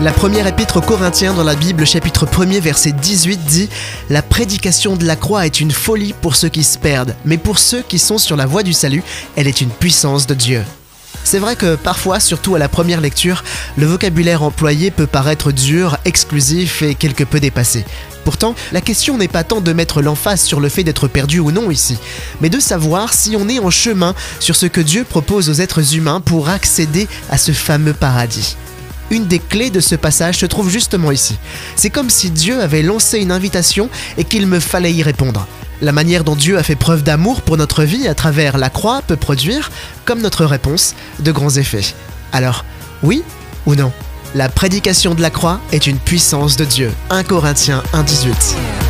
[0.00, 3.68] La première épître aux dans la Bible, chapitre 1er, verset 18 dit
[4.10, 7.58] La prédication de la croix est une folie pour ceux qui se perdent, mais pour
[7.58, 9.02] ceux qui sont sur la voie du salut,
[9.34, 10.62] elle est une puissance de Dieu.
[11.24, 13.42] C'est vrai que parfois, surtout à la première lecture,
[13.76, 17.84] le vocabulaire employé peut paraître dur, exclusif et quelque peu dépassé.
[18.24, 21.50] Pourtant, la question n'est pas tant de mettre l'emphase sur le fait d'être perdu ou
[21.50, 21.98] non ici,
[22.40, 25.96] mais de savoir si on est en chemin sur ce que Dieu propose aux êtres
[25.96, 28.56] humains pour accéder à ce fameux paradis
[29.10, 31.38] une des clés de ce passage se trouve justement ici.
[31.76, 35.46] C'est comme si Dieu avait lancé une invitation et qu'il me fallait y répondre.
[35.80, 39.02] La manière dont Dieu a fait preuve d'amour pour notre vie à travers la croix
[39.06, 39.70] peut produire,
[40.04, 41.94] comme notre réponse, de grands effets.
[42.32, 42.64] Alors,
[43.02, 43.22] oui
[43.66, 43.92] ou non?
[44.34, 46.92] La prédication de la croix est une puissance de Dieu.
[47.10, 48.87] 1 Corinthiens 1.18.